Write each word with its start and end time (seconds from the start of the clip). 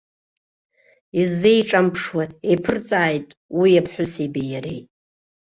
Изеиҿамԥшуа 1.21 2.23
еиԥырҵааит 2.49 3.27
уи 3.59 3.79
аԥҳәысеибеи 3.81 4.47
иареи. 4.49 4.81